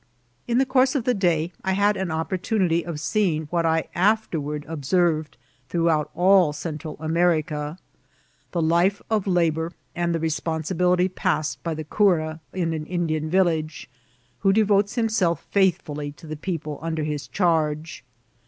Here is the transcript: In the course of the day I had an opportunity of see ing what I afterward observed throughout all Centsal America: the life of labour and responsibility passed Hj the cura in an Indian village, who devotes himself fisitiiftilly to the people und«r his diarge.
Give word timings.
In 0.47 0.57
the 0.57 0.65
course 0.65 0.95
of 0.95 1.03
the 1.03 1.13
day 1.13 1.51
I 1.63 1.73
had 1.73 1.95
an 1.95 2.09
opportunity 2.09 2.83
of 2.83 2.99
see 2.99 3.35
ing 3.35 3.43
what 3.51 3.67
I 3.67 3.87
afterward 3.93 4.65
observed 4.67 5.37
throughout 5.69 6.09
all 6.15 6.53
Centsal 6.53 6.97
America: 6.99 7.77
the 8.51 8.63
life 8.63 8.99
of 9.11 9.27
labour 9.27 9.73
and 9.95 10.19
responsibility 10.19 11.07
passed 11.07 11.61
Hj 11.63 11.75
the 11.75 11.83
cura 11.83 12.39
in 12.51 12.73
an 12.73 12.87
Indian 12.87 13.29
village, 13.29 13.91
who 14.39 14.51
devotes 14.51 14.95
himself 14.95 15.45
fisitiiftilly 15.53 16.15
to 16.15 16.25
the 16.25 16.35
people 16.35 16.79
und«r 16.81 17.03
his 17.05 17.27
diarge. 17.27 18.01